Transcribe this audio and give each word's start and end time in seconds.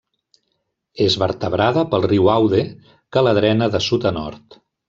És 1.07 1.17
vertebrada 1.25 1.85
pel 1.93 2.05
riu 2.13 2.31
Aude, 2.39 2.65
que 3.17 3.27
la 3.29 3.37
drena 3.41 3.73
de 3.77 3.87
sud 3.91 4.13
a 4.13 4.17
nord. 4.21 4.63